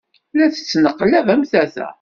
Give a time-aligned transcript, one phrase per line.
[0.39, 1.87] La tettneqlab am tata.